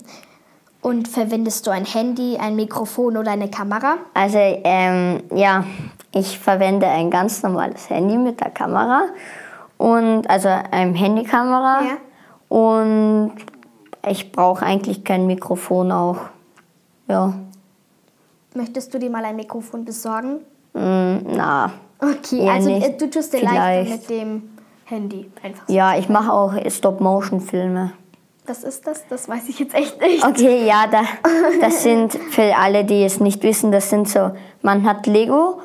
Und 0.82 1.08
verwendest 1.08 1.68
du 1.68 1.72
ein 1.72 1.86
Handy, 1.86 2.38
ein 2.38 2.56
Mikrofon 2.56 3.18
oder 3.18 3.32
eine 3.32 3.50
Kamera? 3.50 3.98
Also, 4.14 4.38
ähm, 4.40 5.24
ja, 5.36 5.66
ich 6.14 6.40
verwende 6.40 6.88
ein 6.88 7.12
ganz 7.12 7.44
normales 7.44 7.90
Handy 7.90 8.18
mit 8.18 8.40
der 8.40 8.50
Kamera 8.52 9.02
und 9.78 10.30
also 10.30 10.48
eine 10.48 10.94
Handykamera 10.94 11.82
Ja. 11.84 11.98
und 12.48 13.34
ich 14.08 14.32
brauche 14.32 14.66
eigentlich 14.66 15.04
kein 15.04 15.28
Mikrofon 15.28 15.92
auch. 15.92 16.18
Ja, 17.08 17.34
Möchtest 18.56 18.94
du 18.94 19.00
dir 19.00 19.10
mal 19.12 19.24
ein 19.26 19.36
Mikrofon 19.36 19.86
besorgen? 19.86 20.40
mm, 20.74 21.18
na, 21.36 21.72
Okay, 22.02 22.40
Eher 22.46 22.54
also 22.54 22.70
nicht. 22.70 22.88
äh, 22.88 22.98
du 22.98 23.10
tust 23.10 23.34
dir 23.34 23.40
Vielleicht. 23.40 23.92
mit 23.92 24.10
dem 24.10 24.50
Handy 24.86 25.30
einfach. 25.44 25.68
so. 25.68 25.74
ja, 25.74 25.98
ich 25.98 26.08
mache 26.10 26.32
auch 26.32 26.54
Stop-Motion-Filme. 26.68 27.92
Was 28.50 28.64
ist 28.64 28.86
das? 28.88 29.04
Das 29.10 29.30
weiß 29.30 29.48
ich 29.50 29.60
jetzt 29.60 29.74
echt 29.76 30.02
nicht. 30.02 30.26
Okay, 30.26 30.66
ja, 30.66 30.88
da, 30.88 31.02
das 31.62 31.84
sind 31.84 32.14
für 32.14 32.56
alle, 32.58 32.84
die 32.84 33.04
es 33.04 33.20
nicht 33.20 33.44
wissen, 33.44 33.72
das 33.72 33.90
sind 33.90 34.10
so, 34.10 34.32
man 34.62 34.84
hat 34.88 35.06
Lego. 35.08 35.62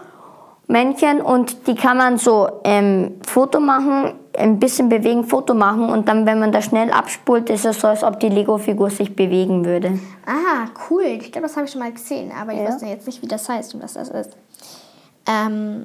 Männchen 0.66 1.20
und 1.20 1.66
die 1.66 1.74
kann 1.74 1.98
man 1.98 2.16
so 2.16 2.48
ähm, 2.64 3.16
Foto 3.26 3.60
machen, 3.60 4.14
ein 4.34 4.58
bisschen 4.58 4.88
bewegen, 4.88 5.24
Foto 5.24 5.52
machen 5.52 5.90
und 5.90 6.08
dann, 6.08 6.24
wenn 6.24 6.38
man 6.40 6.52
das 6.52 6.64
schnell 6.64 6.90
abspult, 6.90 7.50
ist 7.50 7.66
es 7.66 7.80
so, 7.80 7.88
als 7.88 8.02
ob 8.02 8.18
die 8.18 8.30
Lego-Figur 8.30 8.88
sich 8.88 9.14
bewegen 9.14 9.66
würde. 9.66 9.98
Ah, 10.24 10.68
cool. 10.88 11.02
Ich 11.04 11.30
glaube, 11.32 11.46
das 11.48 11.56
habe 11.56 11.66
ich 11.66 11.72
schon 11.72 11.82
mal 11.82 11.92
gesehen, 11.92 12.32
aber 12.40 12.52
ich 12.52 12.60
Ja. 12.60 12.64
weiß 12.68 12.80
ja 12.80 12.88
jetzt 12.88 13.06
nicht, 13.06 13.20
wie 13.20 13.26
das 13.28 13.46
heißt 13.46 13.74
und 13.74 13.82
was 13.82 13.92
das 13.92 14.08
ist. 14.08 14.30
Ähm, 15.26 15.84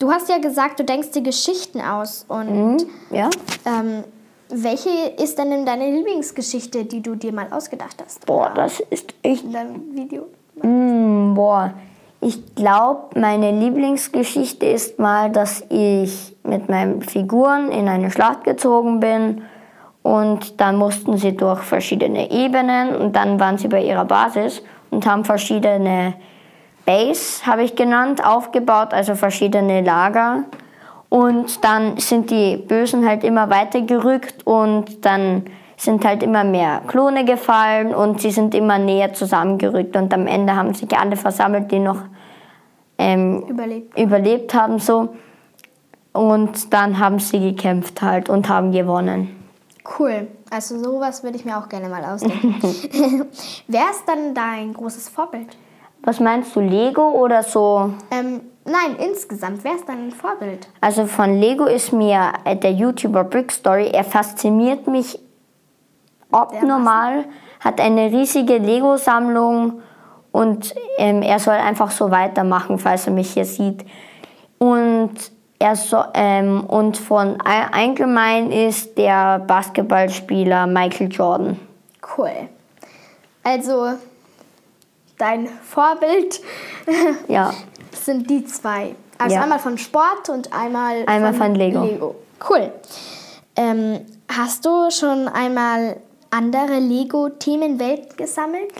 du 0.00 0.10
hast 0.10 0.28
ja 0.28 0.38
gesagt, 0.38 0.80
du 0.80 0.84
denkst 0.84 1.12
dir 1.12 1.22
Geschichten 1.22 1.80
aus. 1.80 2.24
Und 2.26 2.86
Ja? 3.10 3.30
ähm, 3.66 4.02
welche 4.50 4.90
ist 5.22 5.38
denn 5.38 5.64
deine 5.64 5.90
Lieblingsgeschichte, 5.90 6.84
die 6.84 7.02
du 7.02 7.14
dir 7.14 7.32
mal 7.32 7.48
ausgedacht 7.50 7.96
hast? 8.04 8.24
Boah, 8.26 8.50
das 8.54 8.80
ist 8.90 9.14
echt 9.22 9.44
In 9.44 9.52
deinem 9.52 9.94
Video? 9.94 10.26
Mm, 10.62 11.34
boah, 11.34 11.74
ich 12.20 12.54
glaube, 12.54 13.20
meine 13.20 13.52
Lieblingsgeschichte 13.52 14.66
ist 14.66 14.98
mal, 14.98 15.30
dass 15.30 15.64
ich 15.68 16.36
mit 16.42 16.68
meinen 16.68 17.02
Figuren 17.02 17.70
in 17.70 17.88
eine 17.88 18.10
Schlacht 18.10 18.44
gezogen 18.44 18.98
bin 18.98 19.42
und 20.02 20.60
dann 20.60 20.76
mussten 20.76 21.16
sie 21.16 21.36
durch 21.36 21.60
verschiedene 21.60 22.30
Ebenen 22.30 22.96
und 22.96 23.14
dann 23.14 23.38
waren 23.38 23.58
sie 23.58 23.68
bei 23.68 23.82
ihrer 23.82 24.04
Basis 24.04 24.62
und 24.90 25.06
haben 25.06 25.24
verschiedene 25.24 26.14
Base, 26.84 27.44
habe 27.46 27.62
ich 27.62 27.76
genannt, 27.76 28.24
aufgebaut, 28.24 28.92
also 28.92 29.14
verschiedene 29.14 29.82
Lager. 29.82 30.44
Und 31.08 31.64
dann 31.64 31.96
sind 31.96 32.30
die 32.30 32.56
Bösen 32.56 33.06
halt 33.06 33.24
immer 33.24 33.48
weiter 33.48 33.80
gerückt 33.80 34.46
und 34.46 35.04
dann 35.04 35.44
sind 35.76 36.04
halt 36.04 36.22
immer 36.22 36.44
mehr 36.44 36.82
Klone 36.86 37.24
gefallen 37.24 37.94
und 37.94 38.20
sie 38.20 38.30
sind 38.30 38.54
immer 38.54 38.78
näher 38.78 39.14
zusammengerückt 39.14 39.96
und 39.96 40.12
am 40.12 40.26
Ende 40.26 40.54
haben 40.54 40.74
sich 40.74 40.96
alle 40.98 41.16
versammelt, 41.16 41.70
die 41.70 41.78
noch 41.78 42.02
ähm, 42.98 43.44
Überlebt. 43.48 43.98
überlebt 43.98 44.54
haben 44.54 44.78
so. 44.80 45.10
Und 46.12 46.74
dann 46.74 46.98
haben 46.98 47.20
sie 47.20 47.38
gekämpft 47.38 48.02
halt 48.02 48.28
und 48.28 48.48
haben 48.48 48.72
gewonnen. 48.72 49.36
Cool. 49.98 50.26
Also 50.50 50.82
sowas 50.82 51.22
würde 51.22 51.36
ich 51.36 51.44
mir 51.44 51.56
auch 51.58 51.68
gerne 51.68 51.88
mal 51.88 52.04
ausdenken. 52.04 52.60
Wer 53.68 53.90
ist 53.90 54.04
dann 54.06 54.34
dein 54.34 54.74
großes 54.74 55.08
Vorbild? 55.08 55.56
Was 56.02 56.20
meinst 56.20 56.54
du, 56.56 56.60
Lego 56.60 57.10
oder 57.10 57.42
so? 57.42 57.92
Ähm, 58.10 58.40
nein, 58.68 58.96
insgesamt. 58.98 59.64
Wer 59.64 59.74
ist 59.74 59.88
dein 59.88 60.10
Vorbild? 60.10 60.68
Also 60.80 61.06
von 61.06 61.38
Lego 61.38 61.64
ist 61.66 61.92
mir 61.92 62.32
äh, 62.44 62.56
der 62.56 62.72
YouTuber 62.72 63.24
Brick 63.24 63.52
Story, 63.52 63.88
er 63.88 64.04
fasziniert 64.04 64.86
mich 64.86 65.18
abnormal, 66.30 67.24
hat 67.60 67.80
eine 67.80 68.12
riesige 68.12 68.58
Lego-Sammlung 68.58 69.82
und 70.32 70.74
ähm, 70.98 71.22
er 71.22 71.38
soll 71.38 71.54
einfach 71.54 71.90
so 71.90 72.10
weitermachen, 72.10 72.78
falls 72.78 73.06
er 73.06 73.12
mich 73.12 73.32
hier 73.32 73.44
sieht. 73.44 73.84
Und 74.58 75.14
er 75.58 75.74
so, 75.74 76.02
ähm, 76.14 76.64
und 76.64 76.96
von 76.96 77.40
allgemein 77.40 78.52
ist 78.52 78.96
der 78.96 79.40
Basketballspieler 79.40 80.66
Michael 80.66 81.10
Jordan. 81.10 81.58
Cool. 82.16 82.48
Also 83.42 83.94
dein 85.16 85.48
Vorbild 85.48 86.40
Ja, 87.28 87.52
sind 87.92 88.28
die 88.30 88.44
zwei. 88.44 88.94
Also 89.18 89.34
Ja. 89.36 89.42
einmal 89.42 89.58
von 89.58 89.78
Sport 89.78 90.28
und 90.28 90.52
einmal, 90.52 91.04
Einmal 91.06 91.34
von 91.34 91.54
Lego. 91.54 92.14
Cool. 92.48 92.72
Ähm, 93.56 94.00
hast 94.28 94.64
du 94.64 94.90
schon 94.90 95.26
einmal 95.28 95.96
andere 96.30 96.78
Lego-Themenwelten 96.78 98.16
gesammelt? 98.16 98.70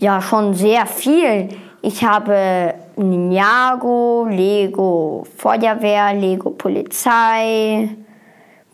ja, 0.00 0.20
schon 0.20 0.54
sehr 0.54 0.86
viel. 0.86 1.48
Ich 1.80 2.02
habe 2.02 2.74
Ninjago, 2.96 4.26
Lego 4.28 5.24
Feuerwehr, 5.36 6.12
Lego 6.14 6.50
Polizei, 6.50 7.90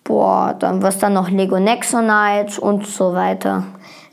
boah, 0.05 0.55
dann 0.59 0.83
was 0.83 0.99
dann 0.99 1.13
noch 1.15 1.29
Lego 1.29 1.59
Nexonites 1.59 2.59
und 2.59 2.87
so 2.87 3.13
weiter. 3.13 3.65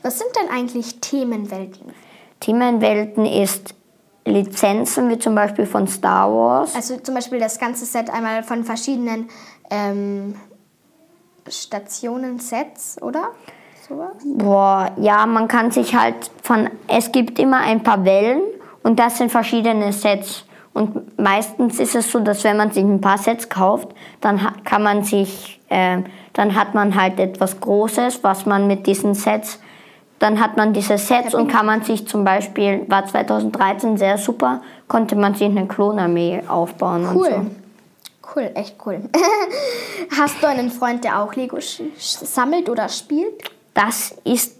Was 0.02 0.18
sind 0.18 0.30
denn 0.36 0.50
eigentlich 0.54 1.00
Themenwelten? 1.00 1.92
Themenwelten 2.40 3.24
ist 3.24 3.74
Lizenzen, 4.28 5.08
wie 5.08 5.18
zum 5.18 5.34
Beispiel 5.34 5.66
von 5.66 5.86
Star 5.86 6.30
Wars. 6.32 6.74
Also 6.74 6.96
zum 6.98 7.14
Beispiel 7.14 7.38
das 7.38 7.58
ganze 7.58 7.84
Set 7.84 8.10
einmal 8.10 8.42
von 8.42 8.64
verschiedenen 8.64 9.28
ähm, 9.70 10.34
Stationen, 11.48 12.38
Sets, 12.38 13.00
oder? 13.02 13.30
Sowas? 13.88 14.12
Boah, 14.24 14.92
ja, 14.98 15.26
man 15.26 15.48
kann 15.48 15.70
sich 15.70 15.94
halt 15.94 16.30
von, 16.42 16.68
es 16.88 17.10
gibt 17.12 17.38
immer 17.38 17.58
ein 17.58 17.82
paar 17.82 18.04
Wellen 18.04 18.42
und 18.82 18.98
das 18.98 19.18
sind 19.18 19.30
verschiedene 19.30 19.92
Sets. 19.92 20.44
Und 20.74 21.18
meistens 21.18 21.80
ist 21.80 21.94
es 21.94 22.12
so, 22.12 22.20
dass 22.20 22.44
wenn 22.44 22.56
man 22.56 22.70
sich 22.70 22.84
ein 22.84 23.00
paar 23.00 23.18
Sets 23.18 23.48
kauft, 23.48 23.88
dann 24.20 24.40
kann 24.64 24.82
man 24.82 25.02
sich, 25.02 25.60
äh, 25.70 26.02
dann 26.34 26.54
hat 26.54 26.74
man 26.74 26.94
halt 26.94 27.18
etwas 27.18 27.58
Großes, 27.60 28.22
was 28.22 28.46
man 28.46 28.66
mit 28.66 28.86
diesen 28.86 29.14
Sets, 29.14 29.58
dann 30.18 30.40
hat 30.40 30.56
man 30.56 30.72
diese 30.72 30.98
Sets 30.98 31.34
und 31.34 31.48
kann 31.48 31.66
man 31.66 31.82
sich 31.82 32.06
zum 32.08 32.24
Beispiel, 32.24 32.84
war 32.88 33.06
2013 33.06 33.96
sehr 33.96 34.18
super, 34.18 34.62
konnte 34.88 35.14
man 35.16 35.34
sich 35.34 35.48
eine 35.48 35.66
Klonarmee 35.66 36.42
aufbauen 36.48 37.06
und 37.06 37.14
so. 37.14 37.20
Cool. 37.20 37.46
Cool, 38.36 38.50
echt 38.54 38.76
cool. 38.84 39.00
Hast 40.18 40.42
du 40.42 40.46
einen 40.48 40.70
Freund, 40.70 41.02
der 41.04 41.20
auch 41.22 41.34
Lego 41.34 41.58
sammelt 41.96 42.68
oder 42.68 42.88
spielt? 42.88 43.32
Das 43.74 44.14
ist 44.24 44.56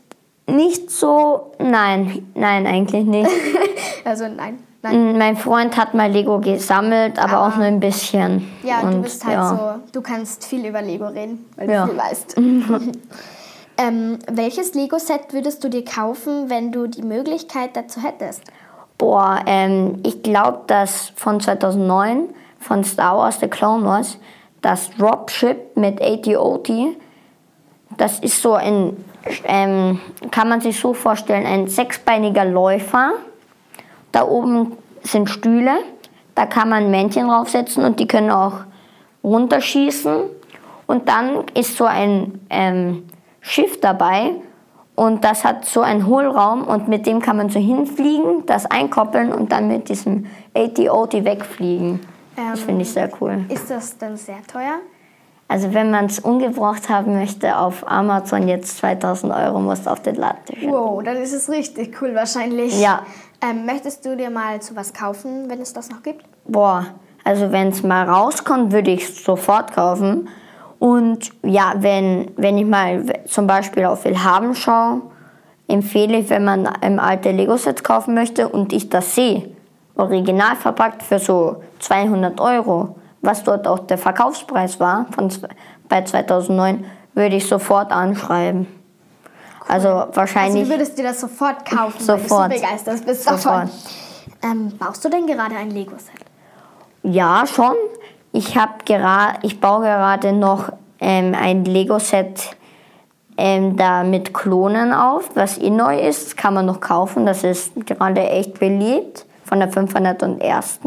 nicht 0.46 0.90
so, 0.90 1.52
nein, 1.58 2.26
nein, 2.34 2.66
eigentlich 2.66 3.04
nicht. 3.04 3.30
Also 4.04 4.24
nein, 4.26 4.58
nein. 4.80 5.12
Mm, 5.12 5.18
Mein 5.18 5.36
Freund 5.36 5.76
hat 5.76 5.92
mal 5.92 6.10
Lego 6.10 6.38
gesammelt, 6.40 7.18
aber 7.18 7.42
auch 7.46 7.56
nur 7.56 7.66
ein 7.66 7.78
bisschen. 7.78 8.48
Ja, 8.62 8.80
und 8.80 8.92
du 8.92 9.02
bist 9.02 9.22
halt 9.22 9.34
ja. 9.34 9.50
so, 9.84 9.92
du 9.92 10.00
kannst 10.00 10.46
viel 10.46 10.64
über 10.64 10.80
Lego 10.80 11.08
reden, 11.08 11.44
weil 11.56 11.68
Ja. 11.68 11.84
du 11.84 11.90
viel 11.90 11.98
weißt. 12.00 12.36
ähm, 13.78 14.18
welches 14.30 14.74
Lego-Set 14.74 15.32
würdest 15.32 15.62
du 15.62 15.70
dir 15.70 15.84
kaufen, 15.84 16.50
wenn 16.50 16.72
du 16.72 16.88
die 16.88 17.02
Möglichkeit 17.02 17.76
dazu 17.76 18.02
hättest? 18.02 18.42
Boah, 18.98 19.40
ähm, 19.46 20.00
ich 20.04 20.22
glaube, 20.22 20.62
dass 20.66 21.12
von 21.14 21.40
2009 21.40 22.30
von 22.58 22.82
Star 22.82 23.16
Wars 23.16 23.38
The 23.38 23.46
Clone 23.46 23.84
Wars 23.86 24.18
das 24.60 24.90
Dropship 24.98 25.76
mit 25.76 26.02
AT-OT, 26.02 26.96
das 27.96 28.18
ist 28.18 28.42
so 28.42 28.54
ein, 28.54 28.96
ähm, 29.44 30.00
kann 30.32 30.48
man 30.48 30.60
sich 30.60 30.78
so 30.78 30.92
vorstellen, 30.92 31.46
ein 31.46 31.68
sechsbeiniger 31.68 32.44
Läufer. 32.44 33.12
Da 34.10 34.26
oben 34.26 34.76
sind 35.02 35.30
Stühle, 35.30 35.78
da 36.34 36.46
kann 36.46 36.68
man 36.68 36.90
Männchen 36.90 37.28
draufsetzen 37.28 37.84
und 37.84 38.00
die 38.00 38.08
können 38.08 38.30
auch 38.30 38.64
runterschießen. 39.22 40.24
Und 40.88 41.08
dann 41.08 41.44
ist 41.54 41.76
so 41.76 41.84
ein 41.84 42.40
ähm, 42.50 43.04
Schiff 43.48 43.80
dabei 43.80 44.32
und 44.94 45.24
das 45.24 45.44
hat 45.44 45.64
so 45.64 45.80
einen 45.80 46.06
Hohlraum 46.06 46.64
und 46.64 46.88
mit 46.88 47.06
dem 47.06 47.20
kann 47.20 47.36
man 47.36 47.50
so 47.50 47.60
hinfliegen, 47.60 48.46
das 48.46 48.66
einkoppeln 48.66 49.32
und 49.32 49.52
dann 49.52 49.68
mit 49.68 49.88
diesem 49.88 50.26
AT-OT 50.54 51.24
wegfliegen. 51.24 52.00
das 52.36 52.60
Ähm, 52.60 52.66
finde 52.66 52.82
ich 52.82 52.90
sehr 52.90 53.08
cool. 53.20 53.44
Ist 53.48 53.70
das 53.70 53.96
dann 53.96 54.16
sehr 54.16 54.42
teuer? 54.46 54.80
Also 55.46 55.72
wenn 55.72 55.90
man 55.90 56.06
es 56.06 56.18
ungebraucht 56.18 56.90
haben 56.90 57.14
möchte, 57.14 57.56
auf 57.56 57.90
Amazon 57.90 58.48
jetzt 58.48 58.76
2000 58.78 59.32
Euro 59.32 59.60
muss 59.60 59.86
auf 59.86 60.02
den 60.02 60.16
Latte. 60.16 60.54
Wow, 60.62 61.02
dann 61.02 61.16
ist 61.16 61.32
es 61.32 61.48
richtig 61.48 62.02
cool 62.02 62.14
wahrscheinlich. 62.14 62.78
Ja. 62.78 63.02
Ähm, 63.40 63.64
möchtest 63.64 64.04
du 64.04 64.14
dir 64.14 64.28
mal 64.28 64.60
zu 64.60 64.76
was 64.76 64.92
kaufen, 64.92 65.48
wenn 65.48 65.60
es 65.62 65.72
das 65.72 65.88
noch 65.90 66.02
gibt? 66.02 66.24
Boah, 66.44 66.86
also 67.24 67.50
wenn 67.50 67.68
es 67.68 67.82
mal 67.82 68.06
rauskommt, 68.08 68.72
würde 68.72 68.90
ich 68.90 69.04
es 69.04 69.24
sofort 69.24 69.72
kaufen. 69.72 70.28
Und 70.78 71.30
ja, 71.42 71.74
wenn, 71.78 72.30
wenn 72.36 72.56
ich 72.58 72.66
mal 72.66 73.04
zum 73.26 73.46
Beispiel 73.46 73.84
auf 73.86 74.04
Willhaben 74.04 74.54
schaue, 74.54 75.02
empfehle 75.66 76.18
ich, 76.18 76.30
wenn 76.30 76.44
man 76.44 76.66
ein 76.66 77.00
alte 77.00 77.30
Lego-Set 77.30 77.82
kaufen 77.84 78.14
möchte 78.14 78.48
und 78.48 78.72
ich 78.72 78.88
das 78.88 79.14
sehe, 79.14 79.50
original 79.96 80.56
verpackt 80.56 81.02
für 81.02 81.18
so 81.18 81.62
200 81.80 82.40
Euro, 82.40 82.96
was 83.20 83.42
dort 83.42 83.66
auch 83.66 83.80
der 83.80 83.98
Verkaufspreis 83.98 84.78
war 84.78 85.06
von, 85.14 85.30
bei 85.88 86.02
2009, 86.02 86.84
würde 87.14 87.36
ich 87.36 87.46
sofort 87.46 87.90
anschreiben. 87.90 88.66
Also 89.66 89.88
Also 89.88 90.16
wahrscheinlich 90.16 90.64
du 90.64 90.70
würdest 90.70 90.96
dir 90.96 91.04
das 91.04 91.20
sofort 91.20 91.64
kaufen, 91.68 92.00
Sofort. 92.00 92.50
weil 92.50 92.50
du 92.50 92.56
so 92.56 92.62
begeistert 92.62 93.04
bist 93.06 93.26
davon. 93.26 93.38
Sofort. 93.40 93.68
Ähm, 94.42 94.72
baust 94.78 95.04
du 95.04 95.10
denn 95.10 95.26
gerade 95.26 95.56
ein 95.56 95.70
Lego-Set? 95.70 96.14
Ja, 97.02 97.44
schon. 97.46 97.74
Ich 98.32 98.56
habe 98.56 98.84
gerade, 98.84 99.38
ich 99.42 99.60
baue 99.60 99.84
gerade 99.84 100.32
noch 100.32 100.72
ähm, 101.00 101.34
ein 101.34 101.64
Lego-Set 101.64 102.56
ähm, 103.36 103.76
da 103.76 104.02
mit 104.02 104.34
Klonen 104.34 104.92
auf, 104.92 105.30
was 105.34 105.58
eh 105.58 105.70
neu 105.70 105.98
ist. 105.98 106.26
Das 106.26 106.36
kann 106.36 106.54
man 106.54 106.66
noch 106.66 106.80
kaufen. 106.80 107.24
Das 107.24 107.44
ist 107.44 107.72
gerade 107.86 108.28
echt 108.28 108.58
beliebt 108.58 109.24
von 109.44 109.60
der 109.60 109.70
501. 109.70 110.80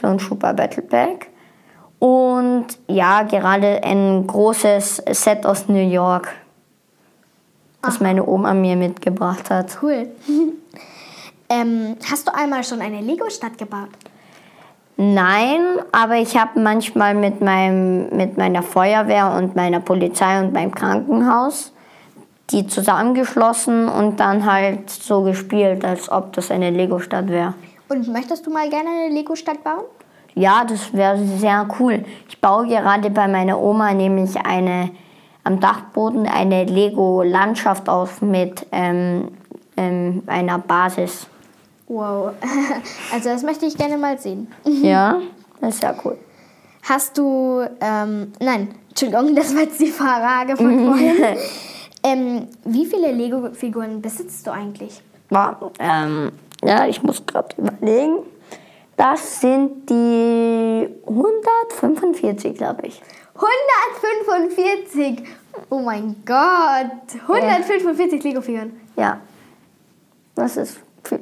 So 0.00 0.06
ein 0.06 0.18
Super 0.18 0.52
Battle 0.52 0.82
Pack. 0.82 1.28
Und 1.98 2.66
ja, 2.88 3.22
gerade 3.22 3.82
ein 3.84 4.26
großes 4.26 5.04
Set 5.12 5.46
aus 5.46 5.68
New 5.68 5.88
York, 5.88 6.34
das 7.80 8.00
meine 8.00 8.26
Oma 8.26 8.54
mir 8.54 8.74
mitgebracht 8.74 9.48
hat. 9.50 9.78
Cool. 9.80 10.08
ähm, 11.48 11.96
hast 12.10 12.26
du 12.26 12.34
einmal 12.34 12.64
schon 12.64 12.80
eine 12.80 13.00
Lego-Stadt 13.00 13.56
gebaut? 13.56 13.90
Nein, 14.96 15.62
aber 15.90 16.16
ich 16.16 16.36
habe 16.36 16.60
manchmal 16.60 17.14
mit, 17.14 17.40
meinem, 17.40 18.08
mit 18.10 18.36
meiner 18.36 18.62
Feuerwehr 18.62 19.34
und 19.36 19.56
meiner 19.56 19.80
Polizei 19.80 20.40
und 20.40 20.52
meinem 20.52 20.74
Krankenhaus 20.74 21.72
die 22.52 22.66
zusammengeschlossen 22.66 23.88
und 23.88 24.20
dann 24.20 24.50
halt 24.50 24.90
so 24.90 25.22
gespielt, 25.22 25.84
als 25.84 26.10
ob 26.10 26.32
das 26.34 26.50
eine 26.50 26.70
Lego-Stadt 26.70 27.28
wäre. 27.28 27.54
Und 27.88 28.08
möchtest 28.08 28.46
du 28.46 28.50
mal 28.50 28.68
gerne 28.68 28.88
eine 28.90 29.14
Lego-Stadt 29.14 29.64
bauen? 29.64 29.84
Ja, 30.34 30.64
das 30.64 30.92
wäre 30.92 31.18
sehr 31.18 31.66
cool. 31.78 32.04
Ich 32.28 32.40
baue 32.40 32.66
gerade 32.66 33.10
bei 33.10 33.28
meiner 33.28 33.58
Oma 33.58 33.92
nämlich 33.92 34.36
eine 34.36 34.90
am 35.44 35.58
Dachboden 35.58 36.26
eine 36.26 36.64
Lego-Landschaft 36.64 37.88
auf 37.88 38.22
mit 38.22 38.64
ähm, 38.70 39.28
ähm, 39.76 40.22
einer 40.26 40.58
Basis. 40.58 41.26
Wow. 41.92 42.32
Also 43.12 43.28
das 43.28 43.42
möchte 43.42 43.66
ich 43.66 43.76
gerne 43.76 43.98
mal 43.98 44.18
sehen. 44.18 44.48
Ja, 44.64 45.20
das 45.60 45.74
ist 45.74 45.80
sehr 45.82 45.94
cool. 46.04 46.16
Hast 46.82 47.18
du, 47.18 47.62
ähm, 47.80 48.32
nein, 48.40 48.74
Entschuldigung, 48.88 49.34
das 49.36 49.54
war 49.54 49.62
jetzt 49.62 49.78
die 49.78 49.90
Frage 49.90 50.56
von 50.56 50.86
vorhin. 50.86 51.36
ähm, 52.02 52.48
wie 52.64 52.86
viele 52.86 53.12
Lego-Figuren 53.12 54.00
besitzt 54.00 54.46
du 54.46 54.52
eigentlich? 54.52 55.02
Ja, 55.30 55.58
ähm, 55.78 56.32
ja, 56.64 56.86
ich 56.86 57.02
muss 57.02 57.24
gerade 57.26 57.54
überlegen. 57.58 58.18
Das 58.96 59.40
sind 59.40 59.88
die 59.90 60.88
145, 61.06 62.56
glaube 62.56 62.86
ich. 62.86 63.02
145! 63.34 65.24
Oh 65.70 65.80
mein 65.80 66.16
Gott! 66.24 67.20
145 67.28 68.22
Lego-Figuren. 68.22 68.80
Ja, 68.96 69.20
das 70.34 70.56
ist 70.56 70.80
viel. 71.04 71.20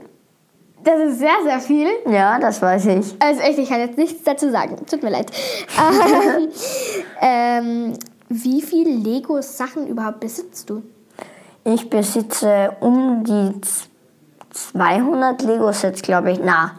Das 0.84 0.98
ist 1.00 1.18
sehr, 1.18 1.36
sehr 1.44 1.60
viel. 1.60 1.88
Ja, 2.10 2.38
das 2.38 2.62
weiß 2.62 2.86
ich. 2.86 3.14
Also 3.18 3.40
echt, 3.42 3.58
ich 3.58 3.68
kann 3.68 3.80
jetzt 3.80 3.98
nichts 3.98 4.22
dazu 4.24 4.50
sagen. 4.50 4.76
Tut 4.90 5.02
mir 5.02 5.10
leid. 5.10 5.30
ähm, 7.20 7.92
wie 8.28 8.62
viele 8.62 8.90
Lego-Sachen 8.90 9.86
überhaupt 9.86 10.20
besitzt 10.20 10.70
du? 10.70 10.82
Ich 11.64 11.90
besitze 11.90 12.72
um 12.80 13.22
die 13.24 13.60
z- 13.60 13.88
200 14.52 15.42
Lego-Sets, 15.42 16.02
glaube 16.02 16.32
ich. 16.32 16.40
Na, 16.42 16.72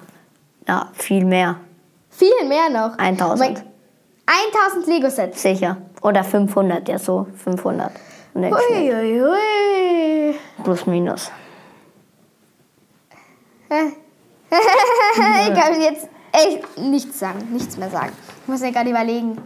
ja, 0.68 0.90
viel 0.94 1.24
mehr. 1.26 1.58
Viel 2.10 2.48
mehr 2.48 2.70
noch. 2.70 2.98
1000. 2.98 3.22
Oh 3.22 3.36
mein- 3.54 3.64
1000 4.76 4.88
Lego-Sets. 4.88 5.42
Sicher. 5.42 5.78
Oder 6.02 6.24
500, 6.24 6.88
ja, 6.90 6.98
so 6.98 7.28
500. 7.44 7.92
Und 8.34 8.42
dann 8.44 8.54
schnell. 8.68 8.94
Uiuiui. 8.96 10.36
Plus 10.64 10.86
minus. 10.88 11.32
ich 14.52 15.54
kann 15.54 15.82
jetzt 15.82 16.08
echt 16.32 16.78
nichts 16.78 17.20
sagen, 17.20 17.48
nichts 17.52 17.78
mehr 17.78 17.90
sagen. 17.90 18.12
Ich 18.44 18.48
muss 18.48 18.62
mir 18.62 18.72
gerade 18.72 18.90
überlegen, 18.90 19.38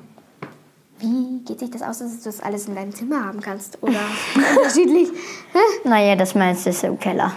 wie 1.00 1.39
geht 1.46 1.60
sich 1.60 1.70
das 1.72 1.82
aus, 1.82 2.00
dass 2.00 2.17
du 2.20 2.24
das 2.25 2.39
alles 2.41 2.67
in 2.67 2.75
deinem 2.75 2.94
Zimmer 2.94 3.24
haben 3.25 3.41
kannst? 3.41 3.77
Oder 3.82 4.00
unterschiedlich? 4.58 5.10
Naja, 5.84 6.15
das 6.15 6.34
meinst 6.36 6.65
du 6.65 6.70
ist 6.72 6.84
im 6.84 7.00
Keller. 7.00 7.34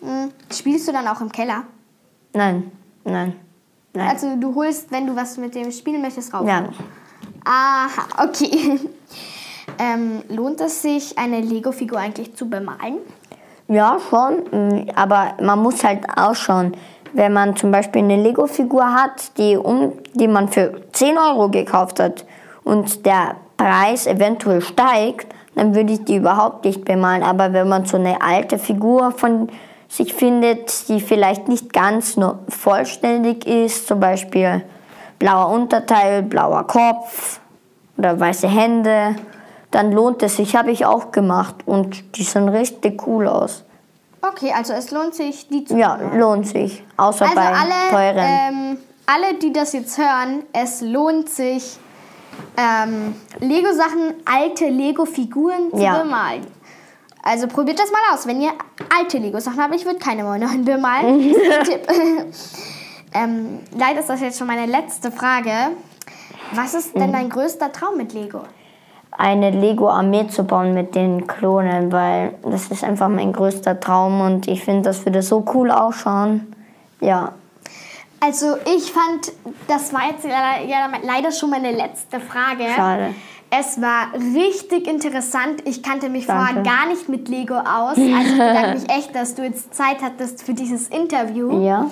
Hm, 0.00 0.30
Spielst 0.52 0.88
du 0.88 0.92
dann 0.92 1.06
auch 1.08 1.20
im 1.20 1.30
Keller? 1.32 1.64
Nein, 2.32 2.70
nein, 3.04 3.34
nein. 3.94 4.08
Also 4.08 4.36
du 4.36 4.54
holst, 4.54 4.90
wenn 4.90 5.06
du 5.06 5.16
was 5.16 5.38
mit 5.38 5.54
dem 5.54 5.70
spielen 5.72 6.02
möchtest, 6.02 6.34
raus. 6.34 6.46
ja. 6.46 6.68
Aha, 7.44 8.24
okay. 8.24 8.80
Ähm, 9.78 10.22
lohnt 10.28 10.60
es 10.60 10.80
sich, 10.80 11.18
eine 11.18 11.40
Lego-Figur 11.40 11.98
eigentlich 11.98 12.34
zu 12.34 12.48
bemalen? 12.48 12.98
Ja, 13.68 13.98
schon. 14.10 14.44
mm, 14.50 14.90
Aber 14.94 15.34
man 15.40 15.60
muss 15.60 15.82
halt 15.82 16.04
ausschauen. 16.16 16.76
Wenn 17.12 17.32
man 17.32 17.56
zum 17.56 17.70
Beispiel 17.70 18.02
eine 18.02 18.16
Lego-Figur 18.16 18.92
hat, 18.92 19.36
die, 19.38 19.56
um, 19.56 19.92
die 20.14 20.28
man 20.28 20.48
für 20.48 20.82
10 20.92 21.16
Euro 21.18 21.48
gekauft 21.48 21.98
hat 21.98 22.24
und 22.62 23.06
der 23.06 23.36
Preis 23.56 24.06
eventuell 24.06 24.60
steigt, 24.60 25.34
dann 25.54 25.74
würde 25.74 25.94
ich 25.94 26.04
die 26.04 26.16
überhaupt 26.16 26.64
nicht 26.64 26.84
bemalen. 26.84 27.22
Aber 27.22 27.52
wenn 27.52 27.68
man 27.68 27.86
so 27.86 27.96
eine 27.96 28.20
alte 28.20 28.58
Figur 28.58 29.12
von 29.12 29.48
sich 29.88 30.12
findet, 30.12 30.88
die 30.88 31.00
vielleicht 31.00 31.48
nicht 31.48 31.72
ganz 31.72 32.16
nur 32.16 32.40
vollständig 32.48 33.46
ist, 33.46 33.86
zum 33.86 34.00
Beispiel 34.00 34.62
blauer 35.18 35.48
Unterteil, 35.48 36.22
blauer 36.22 36.66
Kopf 36.66 37.40
oder 37.96 38.18
weiße 38.20 38.48
Hände, 38.48 39.16
dann 39.76 39.92
lohnt 39.92 40.22
es 40.22 40.36
sich. 40.36 40.56
Habe 40.56 40.70
ich 40.70 40.86
auch 40.86 41.12
gemacht 41.12 41.56
und 41.66 42.16
die 42.16 42.22
sehen 42.24 42.48
richtig 42.48 43.06
cool 43.06 43.28
aus. 43.28 43.62
Okay, 44.22 44.50
also 44.56 44.72
es 44.72 44.90
lohnt 44.90 45.14
sich, 45.14 45.46
die 45.48 45.64
zu 45.66 45.76
Ja, 45.76 45.96
lohnt 46.14 46.46
sich. 46.48 46.82
Außer 46.96 47.26
Also 47.26 47.36
bei 47.36 47.46
alle, 47.46 47.90
teuren. 47.90 48.26
ähm, 48.26 48.76
alle, 49.06 49.34
die 49.34 49.52
das 49.52 49.74
jetzt 49.74 49.98
hören, 49.98 50.42
es 50.54 50.80
lohnt 50.80 51.28
sich, 51.28 51.76
ähm, 52.56 53.14
Lego-Sachen, 53.40 54.14
alte 54.24 54.64
Lego-Figuren 54.68 55.70
zu 55.70 55.76
Ja. 55.82 55.98
bemalen. 56.02 56.46
Also 57.22 57.46
probiert 57.48 57.78
das 57.78 57.90
mal 57.92 58.14
aus, 58.14 58.26
wenn 58.26 58.40
ihr 58.40 58.52
alte 58.98 59.18
Lego-Sachen 59.18 59.60
habt. 59.62 59.74
Ich 59.74 59.84
würde 59.84 59.98
keine 59.98 60.22
neuen 60.22 60.64
bemalen. 60.64 61.20
Tipp. 61.64 61.86
ähm, 63.14 63.60
leider 63.76 64.00
ist 64.00 64.08
das 64.08 64.20
jetzt 64.22 64.38
schon 64.38 64.46
meine 64.46 64.66
letzte 64.66 65.10
Frage. 65.12 65.52
Was 66.52 66.72
ist 66.74 66.94
Mhm. 66.94 67.00
denn 67.00 67.12
dein 67.12 67.28
größter 67.28 67.70
Traum 67.72 67.96
mit 67.98 68.12
Lego? 68.14 68.40
Eine 69.18 69.50
Lego-Armee 69.50 70.28
zu 70.28 70.44
bauen 70.44 70.74
mit 70.74 70.94
den 70.94 71.26
Klonen, 71.26 71.90
weil 71.92 72.34
das 72.42 72.68
ist 72.68 72.84
einfach 72.84 73.08
mein 73.08 73.32
größter 73.32 73.78
Traum 73.80 74.20
und 74.20 74.46
ich 74.48 74.62
finde, 74.64 74.82
das 74.82 75.04
würde 75.06 75.22
so 75.22 75.44
cool 75.54 75.70
ausschauen. 75.70 76.52
Ja, 77.00 77.32
Also 78.20 78.56
ich 78.76 78.92
fand, 78.92 79.32
das 79.68 79.92
war 79.92 80.08
jetzt 80.10 80.24
leider, 80.24 80.64
ja, 80.66 80.90
leider 81.02 81.30
schon 81.30 81.50
meine 81.50 81.72
letzte 81.72 82.20
Frage. 82.20 82.64
Schade. 82.74 83.14
Es 83.48 83.80
war 83.80 84.08
richtig 84.34 84.88
interessant. 84.88 85.62
Ich 85.66 85.82
kannte 85.82 86.08
mich 86.08 86.26
vorher 86.26 86.54
Danke. 86.54 86.68
gar 86.68 86.88
nicht 86.88 87.08
mit 87.08 87.28
Lego 87.28 87.54
aus. 87.54 87.96
Also 87.96 88.02
ich 88.02 88.32
bedanke 88.32 88.78
mich 88.80 88.90
echt, 88.90 89.14
dass 89.14 89.34
du 89.36 89.44
jetzt 89.44 89.72
Zeit 89.72 90.02
hattest 90.02 90.42
für 90.42 90.52
dieses 90.52 90.88
Interview. 90.88 91.62
ja, 91.64 91.88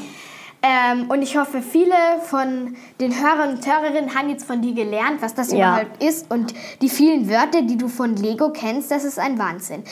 Ähm, 0.67 1.11
und 1.11 1.21
ich 1.21 1.37
hoffe, 1.37 1.61
viele 1.61 1.95
von 2.23 2.75
den 2.99 3.13
Hörern 3.21 3.51
und 3.57 3.67
Hörerinnen 3.67 4.15
haben 4.15 4.31
jetzt 4.31 4.47
von 4.47 4.63
dir 4.63 4.73
gelernt, 4.73 5.21
was 5.21 5.35
das 5.35 5.53
Ja. 5.53 5.79
überhaupt 5.81 6.03
ist. 6.03 6.31
Und 6.31 6.55
die 6.81 6.89
vielen 6.89 7.29
Wörter, 7.29 7.61
die 7.61 7.77
du 7.77 7.89
von 7.89 8.17
Lego 8.17 8.49
kennst, 8.51 8.91
das 8.91 9.05
ist 9.05 9.19
ein 9.19 9.39
Wahnsinn. 9.39 9.85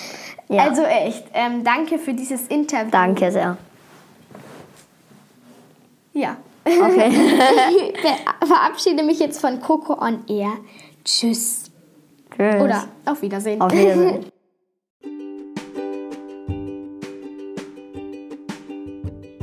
Ja. 0.48 0.62
Also 0.62 0.82
echt, 0.84 1.24
ähm, 1.34 1.62
danke 1.62 1.98
für 1.98 2.14
dieses 2.14 2.46
Interview. 2.46 2.90
danke 2.90 3.30
sehr. 3.30 3.58
Ja. 6.14 6.36
Okay. 6.64 7.10
Ich 7.92 8.00
ver- 8.00 8.46
verabschiede 8.46 9.02
mich 9.02 9.18
jetzt 9.18 9.40
von 9.42 9.60
Coco 9.60 9.94
on 10.00 10.24
Air. 10.26 10.52
Tschüss. 11.04 11.64
Tschüss. 12.34 12.54
Oder 12.62 12.84
auf 13.04 13.20
Wiedersehen. 13.20 13.60
Auf 13.60 13.72
Wiedersehen. 13.72 14.24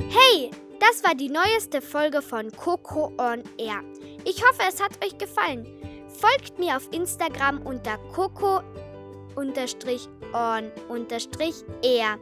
Hey, 0.10 0.48
das 0.89 1.04
war 1.04 1.13
die 1.13 1.30
neueste 1.30 1.82
Folge 1.82 2.21
von 2.21 2.52
Coco 2.52 3.12
on 3.17 3.43
Air. 3.58 3.84
Ich 4.25 4.43
hoffe, 4.43 4.62
es 4.67 4.82
hat 4.82 4.91
euch 5.06 5.17
gefallen. 5.17 5.67
Folgt 6.08 6.58
mir 6.58 6.78
auf 6.78 6.88
Instagram 6.91 7.62
unter 7.62 7.97
coco 8.13 8.62
on 9.36 9.54
air 11.84 12.19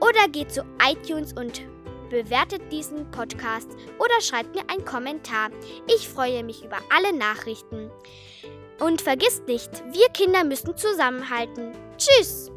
oder 0.00 0.28
geht 0.30 0.52
zu 0.52 0.64
iTunes 0.88 1.32
und 1.32 1.62
bewertet 2.08 2.62
diesen 2.70 3.10
Podcast 3.10 3.70
oder 3.98 4.20
schreibt 4.20 4.54
mir 4.54 4.62
einen 4.68 4.84
Kommentar. 4.84 5.50
Ich 5.88 6.08
freue 6.08 6.44
mich 6.44 6.64
über 6.64 6.78
alle 6.94 7.16
Nachrichten. 7.16 7.90
Und 8.80 9.02
vergisst 9.02 9.46
nicht, 9.46 9.70
wir 9.92 10.08
Kinder 10.10 10.44
müssen 10.44 10.76
zusammenhalten. 10.76 11.72
Tschüss! 11.96 12.53